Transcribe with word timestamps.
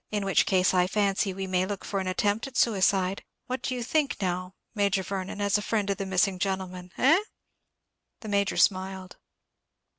In 0.09 0.25
which 0.25 0.47
case 0.47 0.73
I 0.73 0.87
fancy 0.87 1.31
we 1.31 1.45
may 1.45 1.67
look 1.67 1.85
for 1.85 1.99
an 1.99 2.07
attempt 2.07 2.47
at 2.47 2.57
suicide. 2.57 3.23
What 3.45 3.61
do 3.61 3.75
you 3.75 3.83
think, 3.83 4.15
now, 4.19 4.55
Major 4.73 5.03
Vernon, 5.03 5.39
as 5.39 5.59
a 5.59 5.61
friend 5.61 5.87
of 5.91 5.97
the 5.97 6.07
missing 6.07 6.39
gentleman, 6.39 6.91
eh?" 6.97 7.19
The 8.21 8.27
Major 8.29 8.57
smiled. 8.57 9.17